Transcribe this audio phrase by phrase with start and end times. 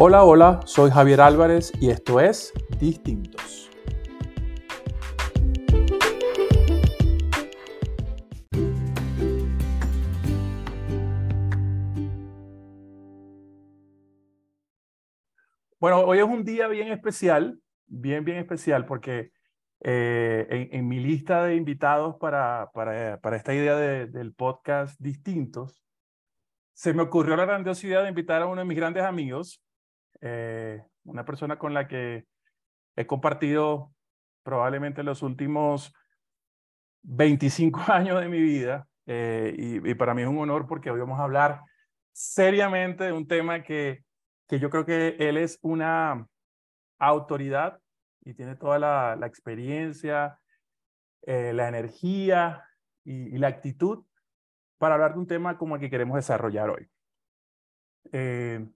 [0.00, 3.68] Hola, hola, soy Javier Álvarez y esto es Distintos.
[15.80, 19.32] Bueno, hoy es un día bien especial, bien, bien especial, porque
[19.80, 25.82] eh, en, mi lista de invitados para, para, para esta idea del podcast Distintos,
[26.72, 29.60] se me ocurrió la grandiosa idea de invitar a uno de mis grandes amigos,
[30.20, 32.26] eh, una persona con la que
[32.96, 33.92] he compartido
[34.42, 35.94] probablemente los últimos
[37.02, 41.18] 25 años de mi vida eh, y, para mí es un honor porque hoy vamos
[41.18, 41.62] a hablar
[42.12, 44.04] seriamente de un tema que,
[44.48, 46.26] que yo creo que él es una
[46.98, 47.80] autoridad
[48.24, 50.38] y tiene toda la, experiencia,
[51.22, 52.64] eh, la energía
[53.04, 54.04] y, y, la actitud
[54.76, 56.90] para hablar de un tema como el que queremos desarrollar hoy.
[58.12, 58.66] Eh,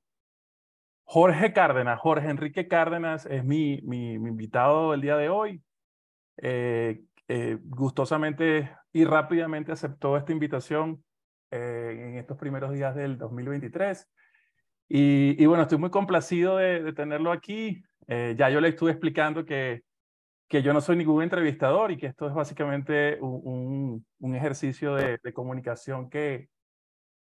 [1.12, 5.62] Jorge Cárdenas, Jorge Enrique Cárdenas es mi, mi, invitado del día de hoy.
[6.38, 11.05] Eh, eh, gustosamente y rápidamente aceptó esta invitación
[11.50, 14.08] eh, en estos primeros días del 2023.
[14.88, 17.83] Y, y bueno, estoy muy complacido de, de tenerlo aquí.
[18.08, 19.83] ya yo le estuve explicando que,
[20.48, 24.94] que yo no soy ningún entrevistador y que esto es básicamente un, un, un ejercicio
[24.94, 26.48] de, de comunicación que,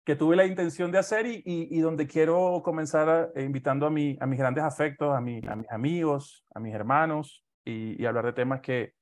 [0.05, 4.17] que tuve la intención de hacer y, y, donde quiero comenzar eh, invitando a, mi,
[4.21, 8.27] a mis grandes afectos, a, mi, a mis amigos, a mis hermanos y, y, hablar
[8.27, 8.93] de temas que,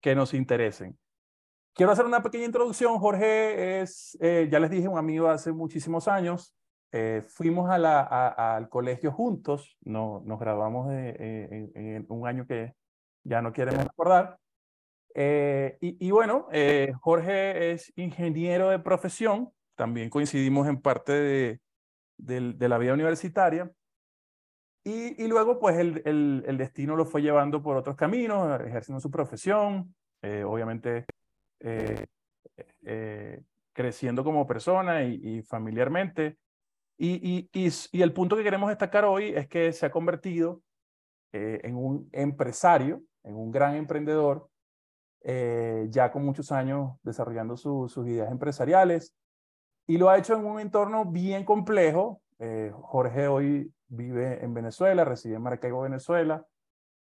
[0.00, 0.98] que nos interesen.
[1.72, 2.98] Quiero hacer una pequeña introducción.
[2.98, 6.54] Jorge es, eh, ya les dije, un amigo hace muchísimos años.
[6.90, 12.06] Eh, fuimos a la, a, al colegio juntos, no, nos graduamos de, eh, en, en,
[12.08, 12.74] un año que
[13.24, 14.38] ya no queremos recordar.
[15.16, 16.48] y, y, bueno,
[17.00, 21.60] Jorge es ingeniero de profesión, también coincidimos en parte de,
[22.18, 23.70] de, de la vida universitaria.
[24.84, 29.00] Y, y luego, pues, el, el, el, destino lo fue llevando por otros caminos, ejerciendo
[29.00, 31.06] su profesión, eh, obviamente
[31.60, 32.06] eh,
[32.84, 36.36] eh, creciendo como persona y, y familiarmente.
[36.96, 40.62] Y, y, el punto que queremos destacar hoy es que se ha convertido
[41.32, 44.48] eh, en un empresario, en un gran emprendedor,
[45.22, 49.14] eh, ya con muchos años desarrollando su, sus ideas empresariales,
[49.86, 52.22] y lo ha hecho en un entorno bien complejo.
[52.38, 56.46] Eh, Jorge hoy vive en Venezuela, reside en Maracaibo, Venezuela.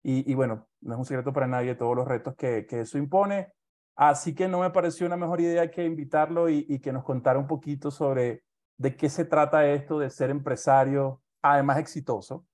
[0.03, 3.51] Y, bueno, no es un secreto para nadie todos los retos que, eso impone.
[3.93, 7.37] Así que no me pareció una mejor idea que invitarlo y, y, que nos contara
[7.37, 8.43] un poquito sobre
[8.77, 12.45] de qué se trata esto de ser empresario, además exitoso,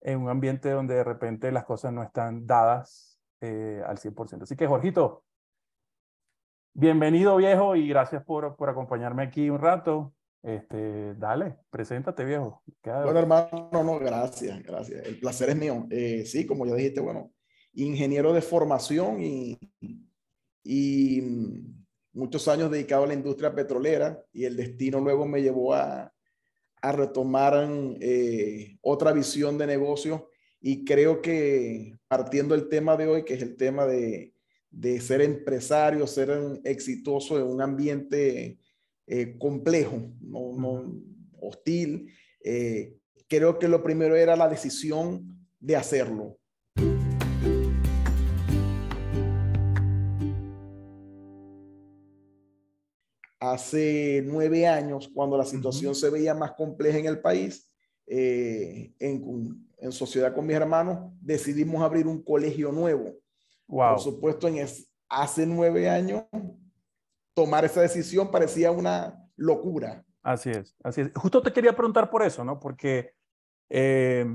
[0.00, 4.42] en un ambiente donde de repente las cosas no están dadas eh, al 100%.
[4.42, 5.24] Así que, Jorgito,
[6.74, 10.14] Bienvenido, viejo, y gracias por, por acompañarme aquí un rato.
[10.42, 12.62] Este, dale, preséntate, viejo.
[12.82, 15.06] Bueno, hermano, no, gracias, gracias.
[15.06, 15.86] El placer es mío.
[15.90, 17.30] Eh, sí, como ya dijiste, bueno,
[17.74, 19.58] ingeniero de formación y,
[20.64, 21.22] y
[22.14, 26.10] muchos años dedicado a la industria petrolera y el destino luego me llevó a,
[26.80, 27.68] a retomar
[28.00, 33.42] eh, otra visión de negocio y creo que partiendo del tema de hoy, que es
[33.42, 34.31] el tema de
[34.72, 36.30] de ser empresario, ser
[36.64, 38.58] exitoso en un ambiente
[39.06, 40.94] eh, complejo, no, no
[41.38, 42.10] hostil.
[42.42, 42.96] Eh,
[43.28, 46.38] creo que lo primero era la decisión de hacerlo.
[53.38, 56.00] Hace nueve años, cuando la situación uh -huh.
[56.00, 57.68] se veía más compleja en el país,
[58.06, 63.21] eh, en, en sociedad con mis hermanos, decidimos abrir un colegio nuevo
[63.72, 63.94] Wow.
[63.94, 66.24] Por supuesto, en es, hace nueve años,
[67.34, 70.04] tomar esa decisión parecía una locura.
[70.22, 71.10] Así es, así es.
[71.14, 72.60] Justo te quería preguntar por eso, ¿no?
[72.60, 73.14] Porque,
[73.70, 74.26] eh,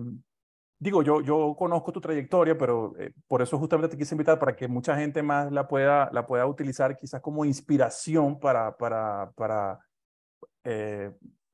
[0.79, 4.55] digo, yo, yo conozco tu trayectoria, pero eh, por eso justamente te quise invitar para
[4.55, 9.79] que mucha gente más la pueda, la pueda utilizar quizás como inspiración para, para, para
[10.63, 11.11] eh,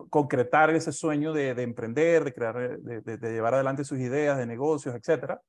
[0.10, 4.38] concretar ese sueño de, de emprender, de, crear, de, de, de, llevar adelante sus ideas
[4.38, 5.42] de negocios, etcétera.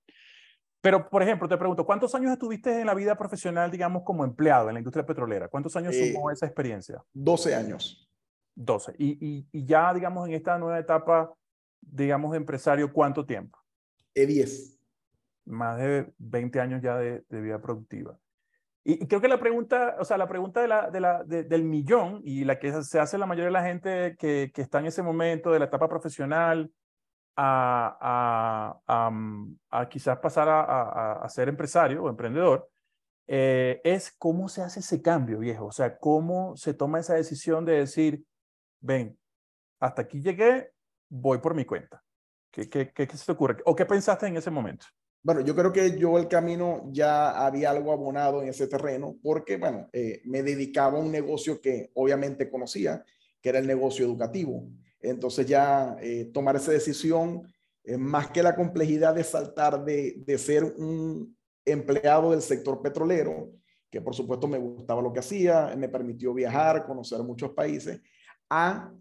[0.85, 4.69] Pero, por ejemplo, te pregunto, ¿cuántos años estuviste en la vida profesional, digamos, como empleado
[4.69, 5.49] en la industria petrolera?
[5.49, 7.03] ¿Cuántos años eh, sumó esa experiencia?
[7.15, 8.07] 12 años.
[8.55, 8.95] 12.
[8.99, 11.33] Y, y, y, ya, digamos, en esta nueva etapa,
[11.81, 13.59] digamos, de empresario, ¿cuánto tiempo?
[14.15, 14.79] Eh, 10.
[15.47, 18.19] Más de 20 años ya de, de vida productiva.
[18.85, 21.45] Y, y, creo que la pregunta, o sea, la pregunta de la, de la, de,
[21.45, 24.81] del millón y la que se hace la mayoría de la gente que, que está
[24.81, 26.71] en ese momento de la etapa profesional,
[27.37, 32.69] a, a, a, a quizás pasar a, ser empresario o emprendedor,
[33.27, 35.67] eh, es cómo se hace ese cambio, viejo.
[35.67, 38.25] O sea, cómo se toma esa decisión de decir,
[38.81, 39.19] ven,
[39.81, 40.73] hasta aquí llegué,
[41.09, 42.03] voy por mi cuenta.
[42.51, 43.57] ¿Qué, qué, qué, se te ocurre?
[43.65, 44.87] ¿O qué pensaste en ese momento?
[45.23, 49.57] Bueno, yo creo que yo el camino ya había algo abonado en ese terreno porque,
[49.57, 53.03] bueno, eh, me dedicaba a un negocio que obviamente conocía,
[53.41, 54.69] que era el negocio educativo.
[55.11, 57.43] Entonces ya eh, tomar esa decisión,
[57.85, 63.51] eh, más que la complejidad de saltar de, ser un empleado del sector petrolero,
[63.91, 68.01] que por supuesto me gustaba lo que hacía, me permitió viajar, conocer muchos países,
[68.51, 68.93] a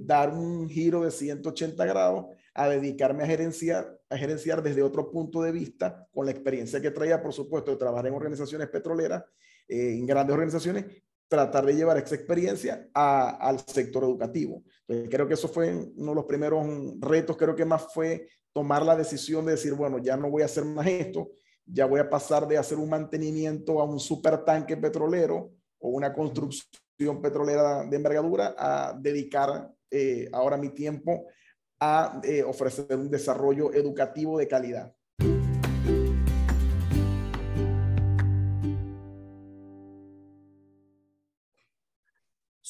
[0.00, 5.42] dar un giro de 180 grados a dedicarme a gerenciar, a gerenciar desde otro punto
[5.42, 9.24] de vista, con la experiencia que traía, por supuesto, de trabajar en organizaciones petroleras,
[9.68, 10.84] eh, en grandes organizaciones,
[11.32, 14.62] tratar de llevar esa experiencia al sector educativo.
[14.86, 16.66] Creo que eso fue uno de los primeros
[17.00, 20.44] retos, creo que más fue tomar la decisión de decir, bueno, ya no voy a
[20.44, 21.30] hacer más esto,
[21.64, 27.22] ya voy a pasar de hacer un mantenimiento a un supertanque petrolero o una construcción
[27.22, 31.28] petrolera de envergadura a dedicar eh, ahora mi tiempo
[31.80, 34.92] a eh, ofrecer un desarrollo educativo de calidad.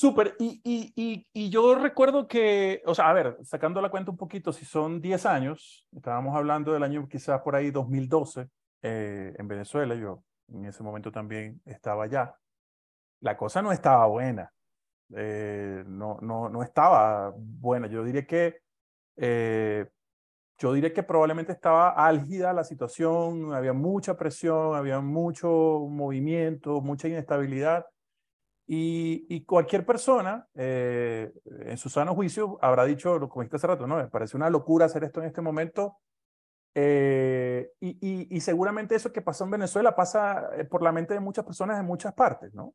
[0.02, 4.16] Súper, y, y, y, yo recuerdo que, o sea, a ver, sacando la cuenta un
[4.16, 8.49] poquito, si son 10 años, estábamos hablando del año quizás por ahí 2012,
[8.82, 12.34] eh, en Venezuela, yo en ese momento también estaba allá,
[13.20, 14.52] la cosa no estaba buena,
[15.14, 18.58] eh, no, no, no estaba buena, yo diría que
[19.14, 19.87] eh,
[20.58, 25.48] yo diría que probablemente estaba álgida la situación, había mucha presión, había mucho
[25.88, 27.87] movimiento, mucha inestabilidad.
[28.74, 31.30] Y, cualquier persona, eh,
[31.66, 34.86] en su sano juicio, habrá dicho, lo como hace rato, no, me parece una locura
[34.86, 35.98] hacer esto en este momento.
[36.74, 41.44] Eh, y, y, seguramente eso que pasó en Venezuela pasa por la mente de muchas
[41.44, 42.74] personas en muchas partes, ¿no?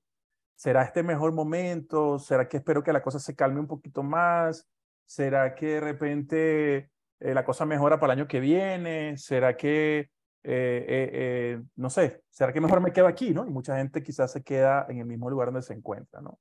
[0.55, 2.19] ¿Será este mejor momento?
[2.19, 4.67] ¿Será que espero que la cosa se calme un poquito más?
[5.03, 9.17] ¿Será que de repente eh, la cosa mejora para el año que viene?
[9.17, 10.11] ¿Será que,
[10.43, 13.45] eh, eh, no sé, será que mejor me quedo aquí, ¿no?
[13.45, 16.39] Y mucha gente quizás se queda en el mismo lugar donde se encuentra, ¿no?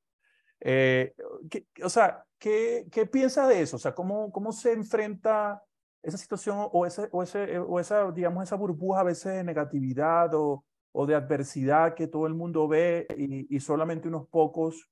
[1.85, 3.77] o sea, ¿qué, ¿qué piensa de eso?
[3.77, 5.63] O sea, ¿cómo, cómo se enfrenta
[6.03, 10.35] esa situación o, ese, o, ese, o esa, digamos, esa burbuja a veces de negatividad
[10.35, 14.91] o, o de adversidad que todo el mundo ve y, y solamente unos pocos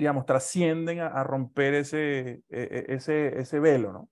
[0.00, 4.08] digamos, trascienden a, romper ese, e, e, ese, ese velo, ¿no?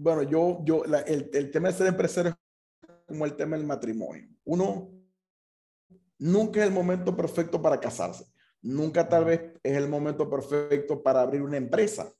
[0.00, 4.28] Bueno, yo, yo el, el, tema de ser empresario es como el tema del matrimonio.
[4.44, 4.90] Uno,
[6.18, 8.24] nunca es el momento perfecto para casarse.
[8.62, 12.12] Nunca tal vez es el momento perfecto para abrir una empresa.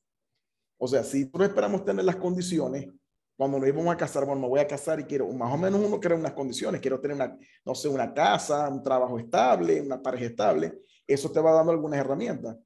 [0.76, 2.88] O sea, si nosotros esperamos tener las condiciones,
[3.36, 5.80] cuando nos íbamos a casar, bueno, me voy a casar y quiero, más o menos
[5.80, 10.02] uno quiere unas condiciones, quiero tener una, no sé, una casa, un trabajo estable, una
[10.02, 12.56] pareja estable eso te va dando algunas herramientas.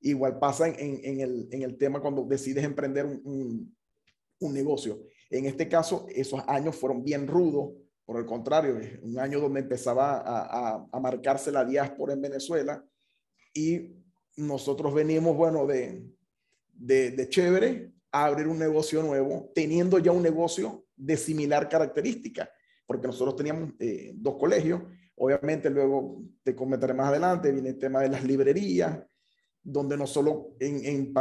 [0.00, 3.76] Igual pasa en, en, el, en el, tema cuando decides emprender un, un,
[4.50, 5.02] negocio.
[5.30, 7.72] En este caso, esos años fueron bien rudos.
[8.04, 10.42] Por el contrario, un año donde empezaba a,
[10.76, 12.84] a, a marcarse la diáspora en Venezuela
[13.54, 13.94] y
[14.36, 16.04] nosotros venimos, bueno, de,
[16.72, 22.50] de, de, chévere a abrir un negocio nuevo, teniendo ya un negocio de similar característica,
[22.86, 24.82] porque nosotros teníamos eh, dos colegios
[25.16, 28.98] Obviamente luego te comentaré más adelante, viene el tema de las librerías,
[29.62, 31.14] donde no solo en, en,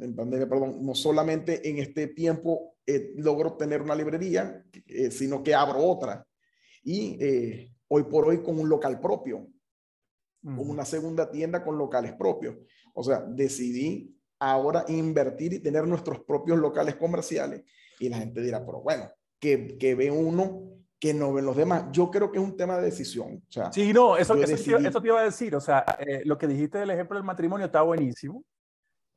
[0.00, 5.42] en, pandemia, perdón, no solamente en este tiempo eh, logro tener una librería, eh, sino
[5.42, 6.26] que abro otra.
[6.82, 9.48] Y eh, hoy por hoy con un local propio,
[10.42, 12.56] con una segunda tienda con locales propios.
[12.94, 17.62] O sea, decidí ahora invertir y tener nuestros propios locales comerciales.
[17.98, 21.86] Y la gente dirá, pero bueno, que, que ve uno que no ven los demás.
[21.90, 23.42] Yo creo que es un tema de decisión.
[23.48, 25.56] O sea, sí, no, eso, eso, te, iba a decir.
[25.56, 28.44] O sea, eh, lo que dijiste del ejemplo del matrimonio está buenísimo.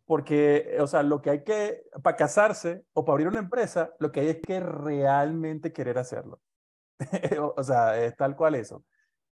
[0.06, 4.12] Porque, o sea, lo que hay que, para casarse o para abrir una empresa, lo
[4.12, 6.42] que hay es que realmente querer hacerlo.
[7.56, 8.84] o sea, es tal cual eso.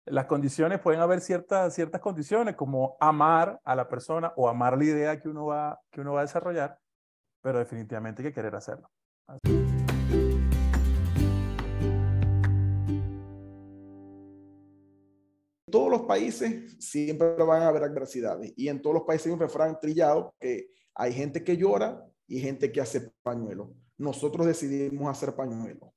[0.06, 4.84] Las condiciones, pueden haber ciertas, ciertas condiciones como amar a la persona o amar la
[4.84, 6.78] idea que uno va, que uno va a desarrollar,
[7.42, 8.90] pero definitivamente hay que querer hacerlo.
[9.26, 10.59] Así.
[16.10, 20.34] Países siempre van a haber adversidades y en todos los países hay un refrán trillado
[20.40, 23.72] que hay gente que llora y gente que hace pañuelo.
[23.96, 25.94] Nosotros decidimos hacer pañuelo.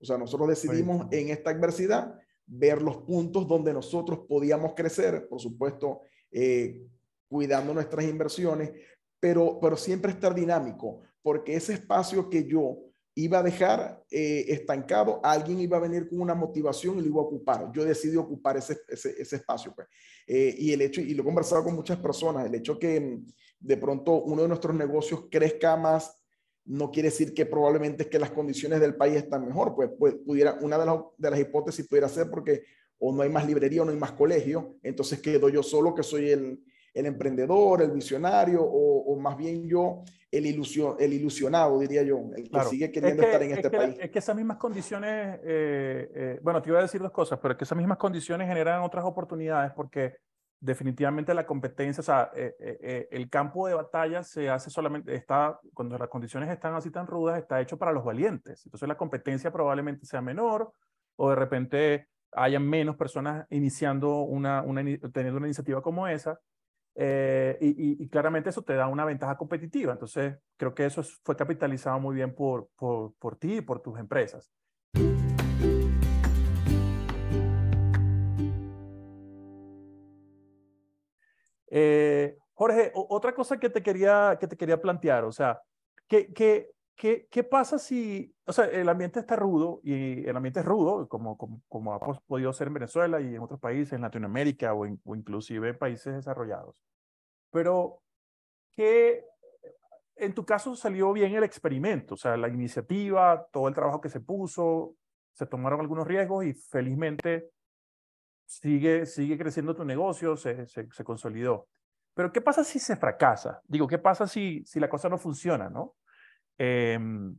[0.00, 2.14] O sea, nosotros decidimos en esta adversidad
[2.46, 6.86] ver los puntos donde nosotros podíamos crecer, por supuesto, eh,
[7.26, 8.70] cuidando nuestras inversiones,
[9.18, 12.78] pero, pero siempre estar dinámico, porque ese espacio que yo
[13.14, 17.20] iba a dejar eh, estancado, alguien iba a venir con una motivación y lo iba
[17.20, 17.70] a ocupar.
[17.72, 19.74] Yo decidí ocupar ese, ese, espacio.
[19.74, 19.88] Pues.
[20.26, 23.26] Eh, y el hecho, y lo he conversado con muchas personas, el hecho que mm,
[23.60, 26.18] de pronto uno de nuestros negocios crezca más
[26.64, 30.14] no quiere decir que probablemente es que las condiciones del país están mejor, pues, pues
[30.14, 32.62] pudiera, una de las, de las hipótesis pudiera ser porque
[32.98, 36.04] o no hay más librería o no hay más colegio, entonces quedo yo solo que
[36.04, 36.62] soy el,
[36.94, 42.18] el emprendedor, el visionario, o, o, más bien yo el, ilusión, el ilusionado, diría yo,
[42.36, 43.96] el que sigue queriendo estar en este país.
[43.98, 47.52] Es que esas mismas condiciones, eh, eh, bueno, te iba a decir dos cosas, pero
[47.52, 50.16] es que esas mismas condiciones generan otras oportunidades porque
[50.62, 55.12] definitivamente la competencia, o sea, eh, eh, eh, el campo de batalla se hace solamente,
[55.12, 58.64] está, cuando las condiciones están así tan rudas, está hecho para los valientes.
[58.64, 60.72] Entonces la competencia probablemente sea menor
[61.16, 64.82] o de repente haya menos personas iniciando una, una
[65.12, 66.38] teniendo una iniciativa como esa.
[66.94, 69.92] Y, y, claramente eso te da una ventaja competitiva.
[69.92, 73.98] Entonces creo que eso fue capitalizado muy bien por, por, por ti y por tus
[73.98, 74.52] empresas.
[81.74, 85.62] Eh, Jorge, otra cosa que te quería, que te quería plantear, o sea,
[86.06, 90.60] ¿qué, qué, qué, qué pasa si, o sea, el ambiente está rudo y el ambiente
[90.60, 94.02] es rudo, como, como, como ha podido ser en Venezuela y en otros países, en
[94.02, 96.76] Latinoamérica o, o inclusive en países desarrollados?
[97.50, 98.00] Pero,
[98.72, 99.24] ¿qué,
[100.16, 104.08] en tu caso salió bien el experimento, o sea, la iniciativa, todo el trabajo que
[104.08, 104.94] se puso,
[105.32, 107.50] se tomaron algunos riesgos y felizmente
[108.46, 111.68] sigue, sigue creciendo tu negocio, se, se, consolidó.
[112.14, 113.60] Pero ¿qué pasa si se fracasa?
[113.64, 115.94] Digo, ¿qué pasa si, si la cosa no funciona, no?
[116.58, 117.36] Em,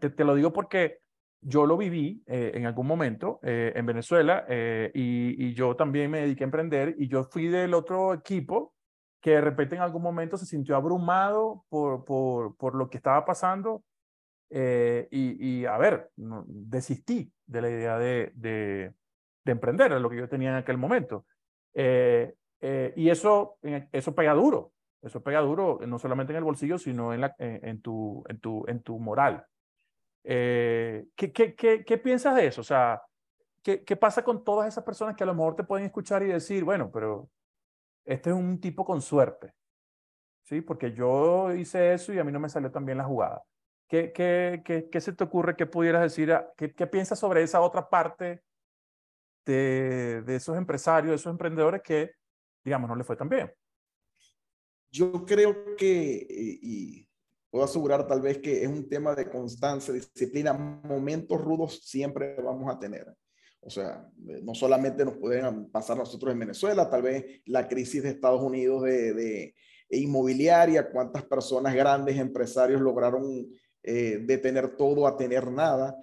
[0.00, 1.00] te, lo digo porque
[1.40, 6.20] yo lo viví eh, en algún momento eh, en Venezuela eh, y, yo también me
[6.20, 8.74] dediqué a emprender y yo fui del otro equipo
[9.20, 13.24] que de repente en algún momento se sintió abrumado por, por, por lo que estaba
[13.24, 13.82] pasando
[14.48, 18.94] y, a ver, desistí de la idea de, de,
[19.44, 21.26] de emprender, lo que yo tenía en aquel momento.
[21.74, 23.58] Y eso,
[23.90, 24.72] eso pega duro,
[25.02, 28.64] eso pega duro no solamente en el bolsillo, sino en, la, en, tu, en, tu,
[28.66, 29.46] en tu moral.
[30.24, 32.60] Eh, ¿qué, qué, qué, qué, piensas de eso?
[32.60, 33.00] O sea,
[33.62, 36.26] ¿qué, ¿qué pasa con todas esas personas que a lo mejor te pueden escuchar y
[36.26, 37.28] decir, bueno, pero
[38.04, 39.52] este es un tipo con suerte?
[40.44, 40.60] ¿Sí?
[40.60, 43.42] Porque yo hice eso y a mí no me salió tan bien la jugada.
[43.88, 45.56] ¿Qué, qué, qué, qué se te ocurre?
[45.56, 46.36] ¿Qué pudieras decir?
[46.56, 48.42] ¿Qué, ¿Qué piensas sobre esa otra parte
[49.44, 52.12] de, esos empresarios, de esos emprendedores que,
[52.64, 53.52] digamos, no le fue tan bien?
[54.96, 57.06] Yo creo que, y
[57.50, 62.74] puedo asegurar tal vez que es un tema de constancia, disciplina, momentos rudos siempre vamos
[62.74, 63.06] a tener.
[63.60, 68.08] O sea, no solamente nos pueden pasar nosotros en Venezuela, tal vez la crisis de
[68.08, 69.54] Estados Unidos de, de
[69.90, 73.50] inmobiliaria, cuántas personas grandes, empresarios lograron
[73.82, 74.26] eh,
[74.78, 75.94] todo a tener nada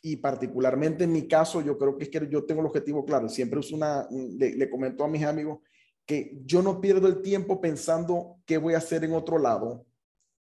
[0.00, 3.28] y particularmente en mi caso, yo creo que es que yo tengo el objetivo claro.
[3.28, 5.60] Siempre uso una, le, le comento a mis amigos
[6.06, 9.86] que yo no pierdo el tiempo pensando qué voy a hacer en otro lado.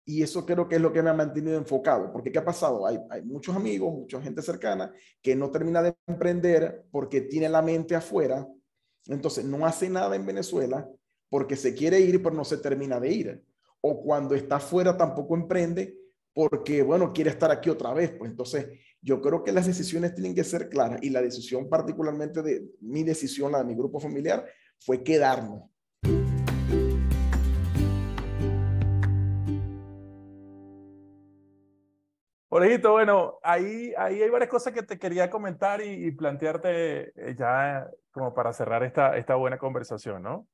[0.04, 2.12] Y eso creo que es lo que me ha mantenido enfocado.
[2.12, 2.86] Porque ¿qué ha pasado?
[2.86, 7.62] Hay, hay muchos amigos, mucha gente cercana que no termina de emprender porque tiene la
[7.62, 8.48] mente afuera.
[9.06, 10.88] Entonces no hace nada en Venezuela
[11.28, 13.44] porque se quiere ir, pero no se termina de ir.
[13.80, 15.96] O cuando está afuera tampoco emprende
[16.34, 18.10] porque, bueno, quiere estar aquí otra vez.
[18.10, 18.66] Pues entonces
[19.00, 23.02] yo creo que las decisiones tienen que ser claras y la decisión particularmente de mi
[23.02, 24.46] decisión, la de mi grupo familiar,
[24.84, 25.72] fue quedarnos.
[32.54, 37.88] Orejito, bueno, ahí, ahí hay varias cosas que te quería comentar y, plantearte eh, ya
[38.10, 40.46] como para cerrar esta, esta buena conversación, ¿no?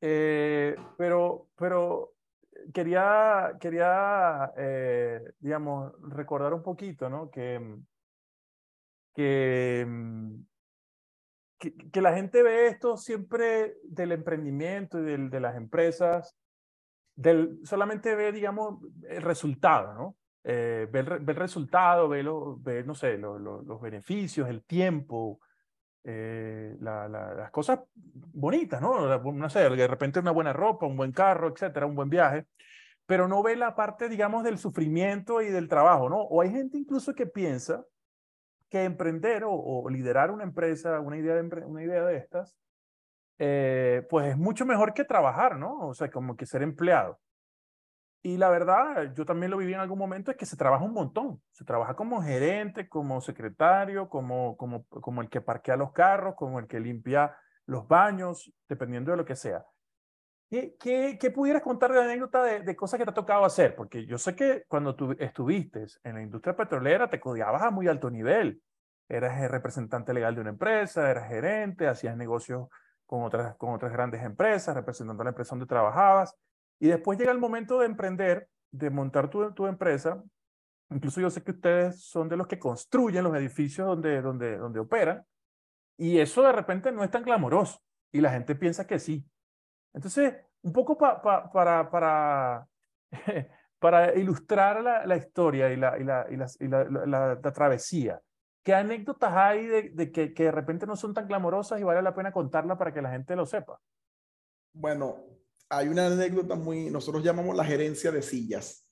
[0.00, 2.14] Eh, pero, pero
[2.72, 7.30] quería, quería eh, digamos, recordar un poquito, ¿no?
[7.30, 7.60] Que,
[9.86, 10.44] mm,
[11.72, 16.36] que, la gente ve esto siempre del emprendimiento y del, de las empresas,
[17.16, 20.16] del, solamente ve, digamos, el resultado, ¿no?
[20.42, 25.40] Eh, ve, el, resultado, ve, lo, no sé, los beneficios, el tiempo,
[26.04, 29.18] eh, las cosas bonitas, ¿no?
[29.32, 32.46] No sé, de repente una buena ropa, un buen carro, etcétera, un buen viaje,
[33.06, 36.20] pero no ve la parte, digamos, del sufrimiento y del trabajo, ¿no?
[36.20, 37.84] O hay gente incluso que piensa
[38.74, 42.56] que emprender o, liderar una empresa, una idea de, una idea de estas,
[43.38, 45.86] eh, pues es mucho mejor que trabajar, ¿no?
[45.86, 47.20] O sea, como que ser empleado.
[48.20, 50.92] Y la verdad, yo también lo viví en algún momento, es que se trabaja un
[50.92, 51.40] montón.
[51.52, 56.58] Se trabaja como gerente, como secretario, como, como, como el que parquea los carros, como
[56.58, 59.64] el que limpia los baños, dependiendo de lo que sea.
[60.50, 63.74] ¿Qué, qué, qué pudieras contar de anécdota de, cosas que te ha tocado hacer?
[63.74, 67.88] Porque yo sé que cuando tú estuviste en la industria petrolera te codiabas a muy
[67.88, 68.62] alto nivel.
[69.08, 72.68] Eras el representante legal de una empresa, eras gerente, hacías negocios
[73.06, 76.34] con otras, con otras grandes empresas, representando la empresa donde trabajabas.
[76.78, 80.22] Y después llega el momento de emprender de montar tu, tu empresa,
[80.90, 84.80] incluso yo sé que ustedes son de los que construyen los edificios donde, donde, donde
[84.80, 85.24] operan,
[85.96, 87.80] y eso de repente no es tan clamoroso,
[88.12, 89.24] y la gente piensa que sí.
[89.94, 91.50] Entonces, un poco para,
[91.90, 92.68] para,
[93.78, 98.20] para ilustrar la, la historia y, la, y, la, y, la, la, travesía,
[98.62, 102.02] ¿qué anécdotas hay de, de que, que, de repente no son tan clamorosas y vale
[102.02, 103.80] la pena contarla para que la gente lo sepa?
[104.72, 105.24] Bueno,
[105.68, 108.88] hay una anécdota muy, nosotros llamamos la gerencia de sillas.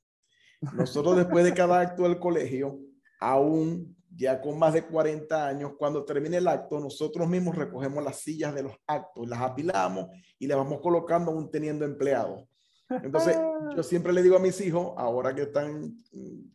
[0.75, 2.79] Nosotros después de cada acto del colegio,
[3.19, 8.17] aún ya con más de 40 años, cuando termine el acto, nosotros mismos recogemos las
[8.17, 12.45] sillas de los actos, las apilamos y las vamos colocando aún teniendo empleados.
[12.89, 13.37] Entonces,
[13.77, 15.97] yo siempre le digo a mis hijos, ahora que están,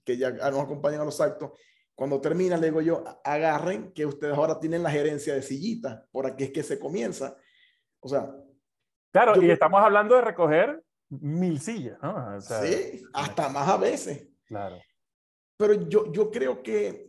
[0.04, 1.52] que ya nos acompañan a los actos,
[1.96, 6.28] cuando termina, le digo yo, agarren que ustedes ahora tienen la gerencia de sillitas, por
[6.28, 7.36] aquí es que se comienza.
[8.00, 8.32] O sea.
[9.12, 12.40] Claro, y estamos hablando de recoger mil sillas, ¿no?
[12.40, 14.28] sí, hasta más a veces.
[14.46, 14.78] Claro.
[15.58, 17.08] Pero yo, yo creo que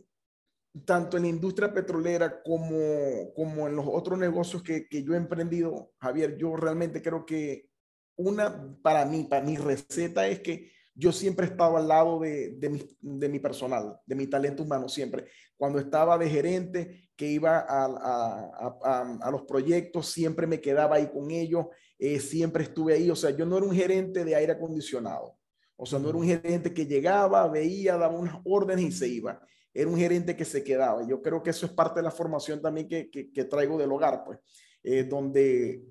[0.85, 5.17] tanto en la industria petrolera como, como en los otros negocios que, que yo he
[5.17, 7.69] emprendido, Javier, yo realmente creo que
[8.15, 12.55] una, para mí, para mi receta es que yo siempre he estado al lado de,
[12.57, 15.27] de, mi, de, mi, personal, de mi talento humano, siempre.
[15.55, 20.97] Cuando estaba de gerente, que iba a, a, a, a los proyectos, siempre me quedaba
[20.97, 23.09] ahí con ellos, eh, siempre estuve ahí.
[23.09, 25.37] O sea, yo no era un gerente de aire acondicionado.
[25.77, 29.41] O sea, no era un gerente que llegaba, veía, daba unas órdenes y se iba.
[29.79, 31.07] Era un gerente que se quedaba.
[31.07, 33.89] Yo creo que eso es parte de la formación también que, que, que traigo del
[33.89, 34.37] hogar, pues,
[34.83, 35.85] eh, donde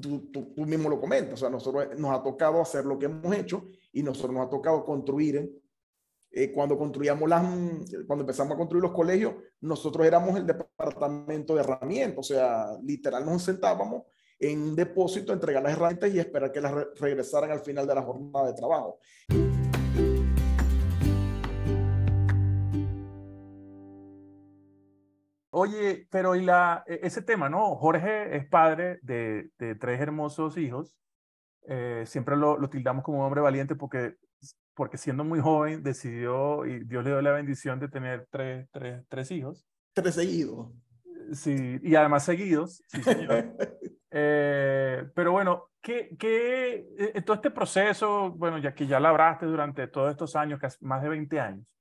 [0.00, 1.34] tú, tú, tú, mismo lo comentas.
[1.34, 4.50] O sea, nosotros nos ha tocado hacer lo que hemos hecho y nosotros nos ha
[4.50, 5.48] tocado construir.
[6.32, 7.42] Eh, cuando construíamos las,
[8.08, 12.18] cuando empezamos a construir los colegios, nosotros éramos el departamento de herramientas.
[12.18, 14.02] O sea, literal nos sentábamos
[14.36, 17.94] en un depósito, entregar las herramientas y esperar que las re regresaran al final de
[17.94, 18.98] la jornada de trabajo.
[25.58, 27.74] Oye, pero y la, e, ese tema, ¿no?
[27.74, 30.96] Jorge es padre de, de tres hermosos hijos.
[31.66, 34.14] Eh, siempre lo, lo, tildamos como un hombre valiente porque,
[34.74, 39.04] porque siendo muy joven decidió y Dios le dio la bendición de tener tres, tres,
[39.08, 39.66] tres hijos.
[39.94, 40.70] Tres seguidos.
[41.32, 42.82] Sí, y además seguidos.
[42.88, 43.56] Sí, señor.
[44.10, 49.86] Eh, pero bueno, ¿qué, qué, en todo este proceso, bueno, ya que ya labraste durante
[49.86, 51.77] todos estos años, casi más de 20 años,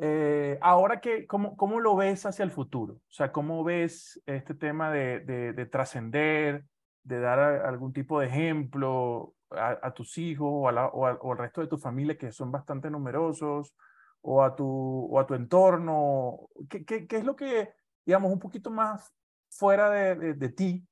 [0.00, 2.94] eh, ahora que, ¿cómo, ¿cómo lo ves hacia el futuro?
[2.94, 6.64] O sea, ¿cómo ves este tema de, de, de trascender,
[7.02, 11.32] de dar a, algún tipo de ejemplo a, a tus hijos o, la, o, o,
[11.32, 13.74] al resto de tu familia que son bastante numerosos
[14.20, 16.48] o a tu, o a tu entorno?
[16.70, 17.72] ¿Qué, qué, qué es lo que,
[18.06, 19.12] digamos, un poquito más
[19.50, 20.86] fuera de, de ti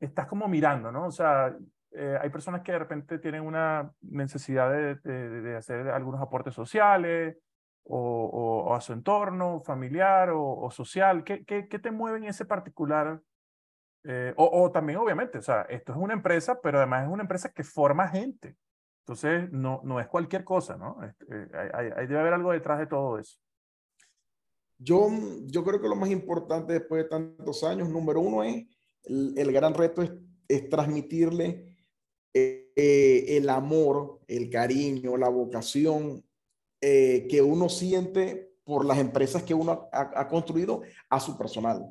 [0.00, 1.06] estás como mirando, ¿no?
[1.06, 1.56] O sea,
[1.92, 6.52] eh, hay personas que de repente tienen una necesidad de, de, de hacer algunos aportes
[6.52, 7.38] sociales
[7.84, 11.24] o, o, o, a su entorno familiar o, social.
[11.24, 13.20] ¿Qué, qué, qué te mueve en ese particular?
[14.04, 17.52] Eh, o, también, obviamente, o sea, esto es una empresa, pero además es una empresa
[17.52, 18.56] que forma gente.
[19.04, 20.98] Entonces, no, no es cualquier cosa, ¿no?
[21.02, 23.38] Eh, hay, hay, debe haber algo detrás de todo eso.
[24.78, 25.08] Yo,
[25.46, 28.66] yo creo que lo más importante después de tantos años, número uno es
[29.04, 30.12] el, el gran reto es,
[30.48, 31.76] es transmitirle
[32.34, 36.24] eh, el amor, el cariño, la vocación
[36.82, 41.86] eh, que uno siente por las empresas que uno ha, construido a su personal.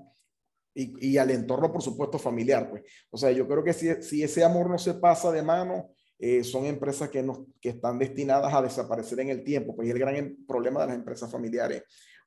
[0.74, 2.70] Y, al entorno, por supuesto, familiar.
[2.70, 2.84] Pues.
[3.10, 6.66] O sea, yo creo que si, ese amor no se pasa de mano, eh, son
[6.66, 9.76] empresas que, no, que están destinadas a desaparecer en el tiempo.
[9.76, 11.84] Pues y el gran problema de las empresas familiares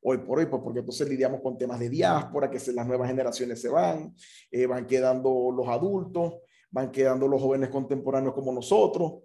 [0.07, 3.61] hoy por hoy, pues porque entonces lidiamos con temas de diáspora, que las nuevas generaciones
[3.61, 4.15] se van,
[4.51, 6.35] eh, van quedando los adultos,
[6.71, 9.23] van quedando los jóvenes contemporáneos como nosotros.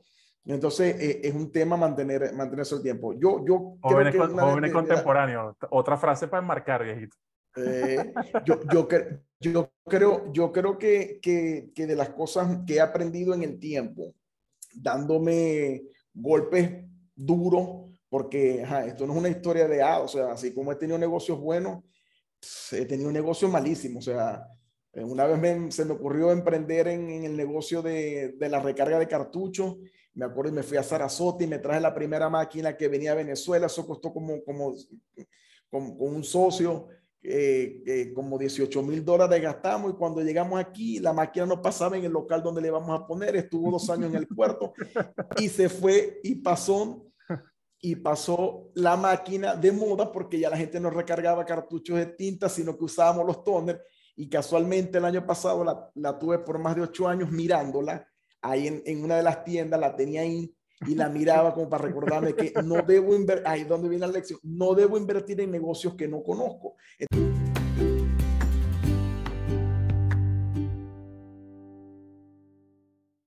[0.54, 3.14] Entonces, eh, es un tema mantener, mantenerse el tiempo.
[3.14, 7.16] Yo, yo jóvenes, creo que jóvenes contemporáneos, otra frase para enmarcar, viejito.
[7.56, 8.14] Eh,
[8.46, 8.88] yo, yo,
[9.40, 13.60] yo, creo, yo creo que, que, que de las cosas que he aprendido en el
[13.60, 14.14] tiempo,
[14.74, 15.84] dándome
[16.14, 16.86] golpes
[17.16, 20.76] duros porque ajá, esto no es una historia de A, o sea, así como he
[20.76, 21.84] tenido negocios buenos,
[22.72, 24.48] he tenido negocios malísimos, o sea,
[24.94, 28.60] eh, una vez me, se me ocurrió emprender en, en el negocio de, de, la
[28.60, 29.78] recarga de cartuchos,
[30.20, 33.14] me acuerdo y me fui a Sarasota y me traje la primera máquina que venía
[33.14, 34.76] a Venezuela, eso costó como, como,
[35.70, 36.88] como con un socio,
[37.24, 39.94] eh, eh, como 18 mil dólares gastamos.
[39.94, 43.08] Y cuando llegamos aquí la máquina no pasaba en el local donde le vamos a
[43.08, 44.74] poner, estuvo dos años en el puerto
[45.38, 47.06] y se fue y pasó
[47.82, 52.50] y pasó la máquina de moda porque ya la gente no recargaba cartuchos de tinta,
[52.50, 53.80] sino que usábamos los toners.
[54.18, 58.06] Y casualmente el año pasado la, la tuve por más de ocho años mirándola
[58.42, 60.54] ahí en, en, una de las tiendas, la tenía ahí
[60.88, 64.40] y la miraba como para recordarme que no debo invertir, ahí donde viene la lección,
[64.44, 66.76] no debo invertir en negocios que no conozco.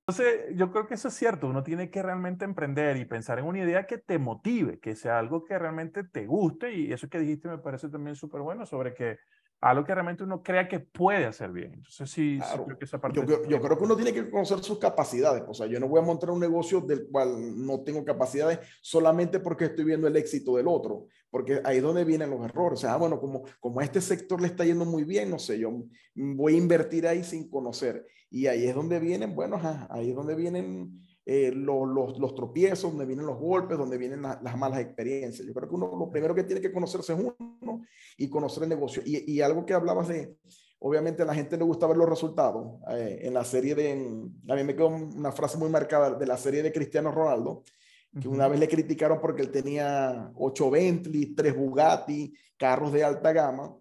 [0.09, 1.47] Entonces, yo creo que eso es cierto.
[1.47, 5.19] Uno tiene que realmente emprender y pensar en una idea que te motive, que sea
[5.19, 6.75] algo que realmente te guste.
[6.75, 9.19] Y eso que dijiste me parece también súper bueno sobre que
[9.63, 11.75] algo que realmente uno crea que puede hacer bien.
[11.75, 14.79] Entonces, sí, creo que esa parte yo, yo, creo que uno tiene que conocer sus
[14.79, 15.45] capacidades.
[15.47, 19.39] O sea, yo no voy a montar un negocio del cual no tengo capacidades solamente
[19.39, 22.81] porque estoy viendo el éxito del otro, porque ahí es donde vienen los errores.
[22.81, 25.39] O sea, ah, bueno, como, como a este sector le está yendo muy bien, no
[25.39, 25.85] sé, yo
[26.17, 28.05] voy a invertir ahí sin conocer.
[28.31, 32.91] Y ahí es donde vienen, bueno, ahí es donde vienen eh, los, los, los, tropiezos,
[32.91, 35.47] donde vienen los golpes, donde vienen las malas experiencias.
[35.47, 37.83] Yo creo que uno lo primero que tiene que conocerse es uno
[38.17, 39.03] y conocer el negocio.
[39.05, 40.37] Y, y algo que hablabas de,
[40.81, 42.81] obviamente a la gente le gusta ver los resultados.
[42.91, 43.93] Eh, en la serie de,
[44.49, 47.63] a mí me quedó una frase muy marcada de la serie de Cristiano Ronaldo,
[48.21, 53.33] que una vez le criticaron porque él tenía ocho Bentley, tres Bugatti, carros de alta
[53.33, 53.75] gama,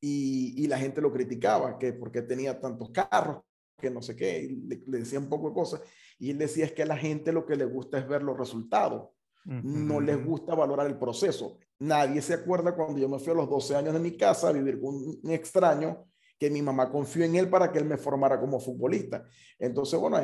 [0.00, 3.42] y, y la gente lo criticaba, que porque tenía tantos carros,
[3.78, 5.80] que no sé qué, le, le, decía un poco de cosas.
[6.18, 8.36] Y él decía es que a la gente lo que le gusta es ver los
[8.36, 9.10] resultados,
[9.44, 11.58] no les gusta valorar el proceso.
[11.78, 14.52] Nadie se acuerda cuando yo me fui a los 12 años de mi casa a
[14.52, 16.04] vivir con un extraño
[16.38, 19.24] que mi mamá confió en él para que él me formara como futbolista.
[19.58, 20.18] Entonces, bueno,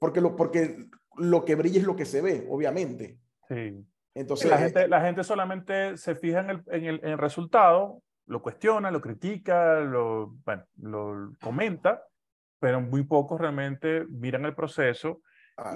[0.00, 3.18] porque lo, porque lo que brilla es lo que se ve, obviamente.
[3.48, 3.84] Sí.
[4.14, 8.02] Entonces, la gente, la gente solamente se fija en el, en el, en el resultado,
[8.26, 12.02] lo cuestiona, lo critica, lo, bueno, lo comenta,
[12.60, 15.22] pero muy pocos realmente miran el proceso.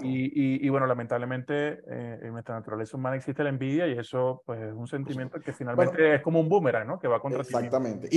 [0.01, 4.61] Y, y, bueno, lamentablemente eh, en nuestra naturaleza humana existe la envidia y eso pues
[4.61, 7.01] es un sentimiento que finalmente es como un boomerang, ¿no?
[7.01, 8.11] Que va contra Exactamente.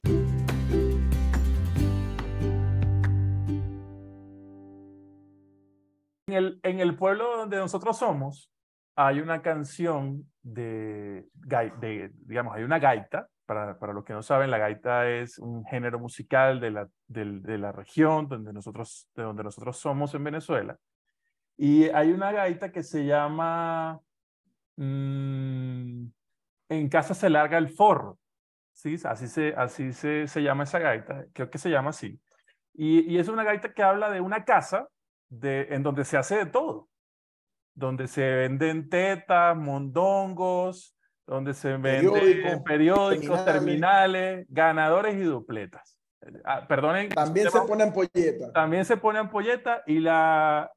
[6.28, 8.52] En el, en el pueblo donde nosotros somos
[8.96, 14.52] hay una canción de, de digamos, hay una gaita para, para, los que no saben,
[14.52, 19.44] la gaita es un género musical de la, de, la región donde nosotros, de donde
[19.44, 20.78] nosotros somos en Venezuela.
[21.58, 24.00] Y hay una gaita que se llama
[24.76, 26.06] mm,
[26.70, 28.20] En casa se larga el forro.
[28.74, 28.98] ¿sí?
[29.06, 32.20] Así, se, así se, se llama esa gaita, creo que se llama así.
[32.74, 34.90] Y, y es una gaita que habla de una casa
[35.30, 36.90] de, en donde se hace de todo,
[37.74, 40.95] donde se venden tetas, mondongos,
[41.28, 44.46] donde se venden periódicos, terminales.
[44.50, 46.00] ganadores y dupletas.
[46.44, 47.10] Ah, perdonen.
[47.10, 48.52] También se pone ampolleta.
[48.52, 50.72] También se pone ampolleta y la,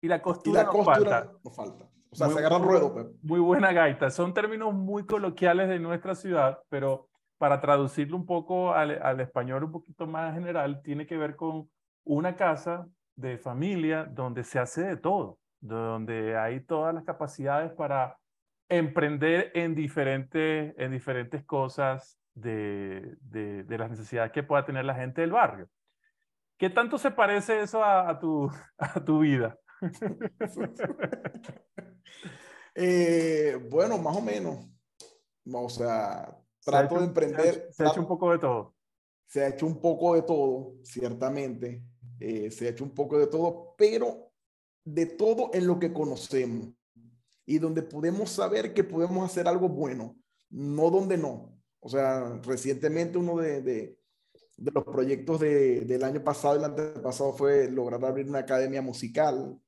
[0.00, 1.88] y la costura, y la costura no falta.
[2.10, 2.92] O sea, se agarra ruedo.
[2.92, 3.06] Pues.
[3.22, 4.10] Muy buena gaita.
[4.10, 9.64] Son términos muy coloquiales de nuestra ciudad, pero para traducirlo un poco al, al español
[9.64, 11.68] un poquito más general, tiene que ver con
[12.04, 18.16] una casa de familia donde se hace de todo, donde hay todas las capacidades para
[18.68, 24.94] emprender en diferentes, en diferentes cosas de, de, de, las necesidades que pueda tener la
[24.94, 25.68] gente del barrio.
[26.58, 29.58] ¿Qué tanto se parece eso a, a tu, a tu vida?
[32.74, 34.66] eh, bueno, más o menos.
[35.50, 37.54] O sea, trato hecho, de emprender.
[37.54, 38.74] Se ha, se ha hecho un poco de todo.
[39.26, 41.82] Se ha hecho un poco de todo, ciertamente.
[42.20, 44.32] Eh, se ha hecho un poco de todo, pero
[44.84, 46.77] de todo en lo que conocemos
[47.48, 50.18] y donde podemos saber que podemos hacer algo bueno,
[50.50, 51.58] no donde no.
[51.80, 53.98] O sea, recientemente uno de, de,
[54.58, 58.82] de los proyectos de, del año pasado y el antepasado fue lograr abrir una academia
[58.82, 59.58] musical,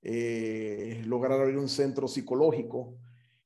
[0.00, 2.96] eh, lograr abrir un centro psicológico,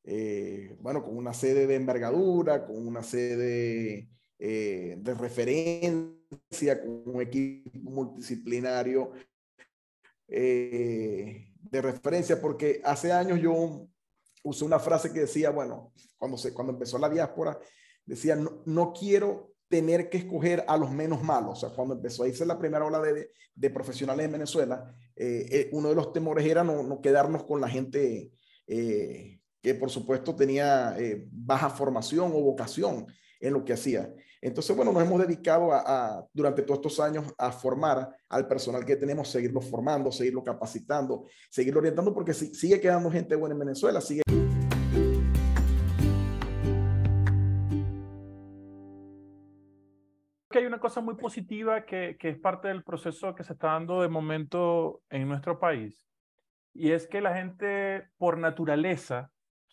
[0.05, 7.21] eh, bueno, con una sede de envergadura, con una sede eh, de referencia, con un
[7.21, 9.11] equipo multidisciplinario
[10.35, 13.87] eh, de referencia, porque hace años yo
[14.43, 17.59] usé una frase que decía, bueno, cuando, se, cuando empezó la diáspora,
[18.07, 21.59] decía, no, no quiero tener que escoger a los menos malos.
[21.59, 25.47] O sea, cuando empezó a irse la primera ola de, de profesionales en Venezuela, eh,
[25.51, 28.33] eh, uno de los temores era no, no quedarnos con la gente
[28.65, 30.97] que por supuesto tenía
[31.31, 33.07] baja formación o vocación
[33.39, 34.15] en lo que hacía.
[34.45, 38.85] Entonces, bueno, nos hemos dedicado a, a, durante todos estos años a formar al personal
[38.85, 43.61] que tenemos, seguirlo formando, seguirlo capacitando, seguirlo orientando, porque si, sigue quedando gente buena en
[43.61, 44.23] Venezuela, sigue...
[50.51, 53.69] que hay una cosa muy positiva que, que, es parte del proceso que se está
[53.69, 56.05] dando de momento en nuestro país,
[56.75, 59.31] y es que la gente por naturaleza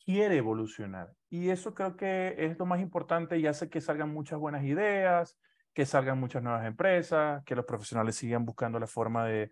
[0.09, 1.13] quiere evolucionar.
[1.29, 5.37] Y eso creo que es lo más importante y hace que salgan muchas buenas ideas,
[5.71, 9.51] que salgan muchas nuevas empresas, que los profesionales sigan buscando la forma de,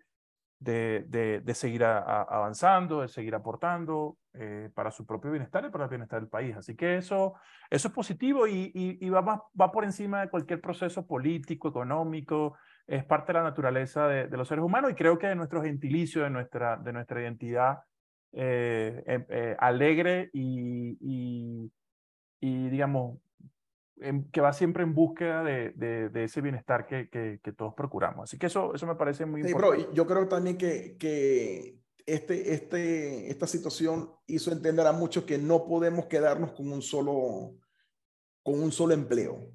[0.58, 5.90] de, de, seguir avanzando, de seguir aportando eh, para su propio bienestar y para el
[5.90, 6.56] bienestar del país.
[6.56, 7.34] Así que eso,
[7.70, 12.56] eso es positivo y, y, va, más, va por encima de cualquier proceso político, económico,
[12.84, 15.62] es parte de la naturaleza de, de los seres humanos y creo que de nuestro
[15.62, 17.78] gentilicio, de nuestra, de nuestra identidad
[18.32, 21.72] eh, em, eh, alegre y, y,
[22.40, 23.18] y, digamos,
[24.32, 28.24] que va siempre en búsqueda de, de, ese bienestar que, que, todos procuramos.
[28.24, 29.88] Así que eso, eso me parece muy sí, importante.
[29.92, 35.66] yo creo también que, que este, este, esta situación hizo entender a muchos que no
[35.66, 37.56] podemos quedarnos con un solo,
[38.42, 39.52] con un solo empleo,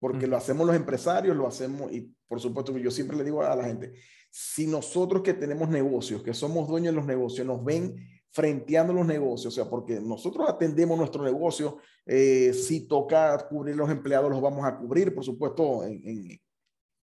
[0.00, 3.42] porque lo hacemos los empresarios, lo hacemos, y por supuesto que yo siempre le digo
[3.42, 3.92] a la gente,
[4.30, 7.96] si nosotros que tenemos negocios, que somos dueños de los negocios, nos ven
[8.32, 13.90] frenteando los negocios, o sea, porque nosotros atendemos nuestro negocio, eh, si toca cubrir los
[13.90, 16.40] empleados, los vamos a cubrir, por supuesto, en,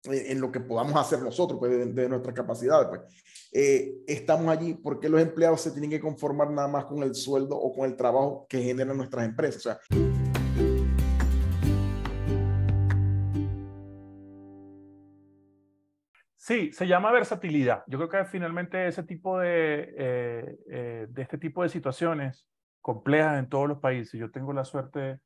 [0.04, 2.88] en, lo que podamos hacer nosotros, pues, de, de nuestras capacidades.
[2.88, 3.02] Pues.
[3.52, 7.56] Eh, estamos allí porque los empleados se tienen que conformar nada más con el sueldo
[7.58, 9.66] o con el trabajo que generan nuestras empresas.
[9.66, 10.05] O sea,
[16.46, 17.84] Sí, se llama versatilidad.
[17.88, 22.48] Yo creo que finalmente ese tipo de, eh, eh, de este tipo de situaciones
[22.82, 24.20] complejas en todos los países.
[24.20, 25.22] Yo tengo la suerte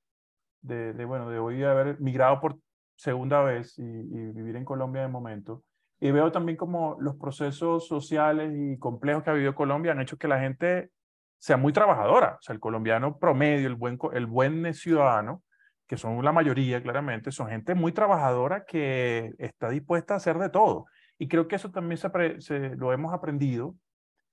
[0.62, 2.58] de, bueno, de hoy haber migrado por
[2.96, 5.66] segunda vez y, vivir en Colombia de momento.
[6.00, 10.18] Y veo también como los procesos sociales y complejos que ha vivido Colombia han hecho
[10.18, 10.90] que la gente
[11.38, 12.38] sea muy trabajadora.
[12.40, 15.44] O sea, el colombiano promedio, el buen, el buen ciudadano,
[15.86, 20.48] que son la mayoría claramente, son gente muy trabajadora que está dispuesta a hacer de
[20.48, 20.86] todo.
[21.20, 23.76] Y creo que eso también se, lo hemos aprendido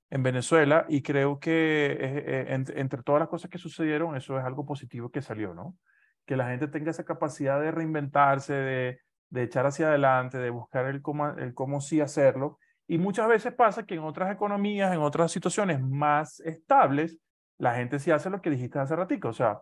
[0.09, 4.44] en Venezuela y creo que eh, eh, entre todas las cosas que sucedieron, eso es
[4.44, 5.77] algo positivo que salió, ¿no?
[6.25, 10.87] Que la gente tenga esa capacidad de reinventarse, de, de echar hacia adelante, de buscar
[10.87, 12.59] el cómo, el cómo sí hacerlo.
[12.87, 17.18] Y muchas veces pasa que en otras economías, en otras situaciones más estables,
[17.59, 19.61] la gente sí hace lo que dijiste hace ratito, o sea,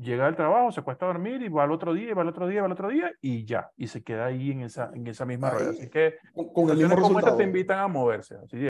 [0.00, 2.28] llega del trabajo, se cuesta a dormir y va al otro día, y va al
[2.28, 5.06] otro día, va al otro día y ya, y se queda ahí en esa, en
[5.06, 5.70] esa misma rueda.
[5.70, 6.16] Así que
[6.54, 7.36] con, el mismo resultado.
[7.36, 8.36] te invitan a moverse.
[8.36, 8.66] Así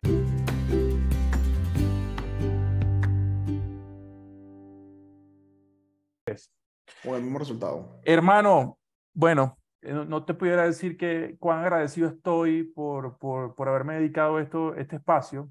[6.27, 6.51] es.
[7.05, 8.01] Con el mismo resultado.
[8.05, 8.79] Hermano,
[9.14, 14.38] bueno, eh, no te pudiera decir que cuán agradecido estoy por, por, por haberme dedicado
[14.38, 15.51] esto, este espacio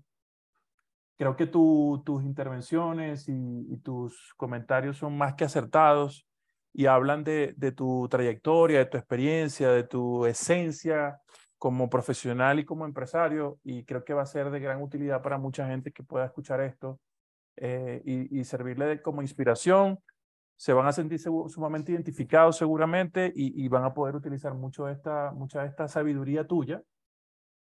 [1.19, 6.25] creo que tus intervenciones y, tus comentarios son más que acertados
[6.71, 11.19] y hablan de, tu trayectoria, de tu experiencia, de tu esencia
[11.57, 15.37] como profesional y como empresario y creo que va a ser de gran utilidad para
[15.37, 17.01] mucha gente que pueda escuchar esto
[17.57, 19.99] eh, y, servirle como inspiración.
[20.55, 25.63] Se van a sentir sumamente identificados seguramente y, van a poder utilizar mucho esta, mucha
[25.63, 26.81] de esta sabiduría tuya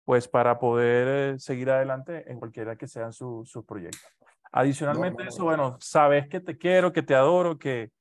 [0.07, 4.09] pues para poder eh, seguir adelante en cualquiera que sean sus proyectos.
[4.53, 7.91] Adicionalmente eso, bueno, sabes que te quiero, que te adoro, que,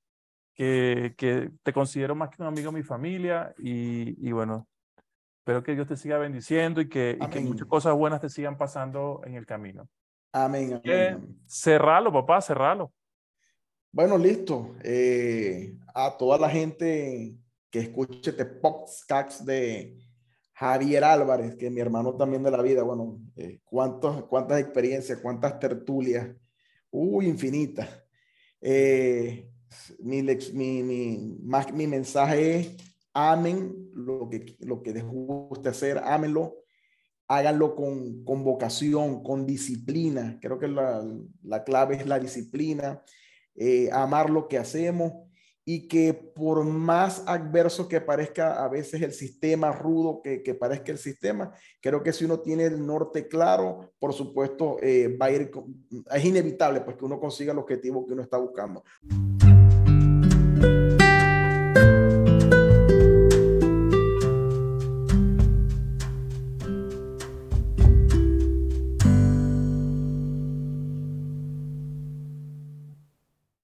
[0.55, 4.69] que, que te considero más que un amigo de mi familia y, y bueno,
[5.41, 8.57] espero que Dios te siga bendiciendo y que, y que, muchas cosas buenas te sigan
[8.57, 9.89] pasando en el camino.
[10.31, 10.81] Amén.
[10.85, 12.93] amén, Cerralo, papá, cerralo.
[13.91, 14.77] Bueno, listo.
[14.85, 17.35] Eh, a toda la gente
[17.69, 20.07] que escuche este podcast de
[20.59, 25.61] Javier Álvarez, que es mi hermano también de la vida, bueno, eh, cuántas experiencias, cuántas
[25.61, 26.35] tertulias,
[26.91, 27.87] uy, infinitas.
[28.63, 29.51] Eh,
[29.99, 32.77] mi, mi, mi, mensaje es,
[33.13, 36.57] amen lo que, lo que les guste hacer, ámenlo,
[37.29, 40.39] háganlo con, con vocación, con disciplina.
[40.41, 41.05] Creo que la,
[41.43, 43.03] la clave es la disciplina,
[43.57, 45.26] eh, amar lo que hacemos
[45.69, 50.93] y que por más adverso que parezca a veces el sistema, rudo que, que parezca
[50.93, 51.53] el sistema,
[51.83, 55.51] creo que si uno tiene el norte claro, por supuesto, eh, va a ir,
[56.15, 58.85] es inevitable pues que uno consiga el objetivo que uno está buscando.